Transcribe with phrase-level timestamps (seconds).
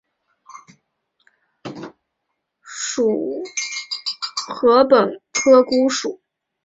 [2.63, 3.43] 属
[4.63, 6.23] 禾本科菰属。